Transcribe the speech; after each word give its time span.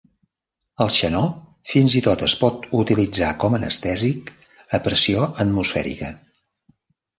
El 0.85 0.87
xenó 0.93 1.19
fins 1.73 1.97
i 1.99 2.01
tot 2.07 2.23
es 2.29 2.35
pot 2.39 2.65
utilitzar 2.79 3.29
com 3.45 3.59
a 3.59 3.61
anestèsic 3.61 4.33
a 4.79 4.83
pressió 4.91 5.31
atmosfèrica. 5.47 6.13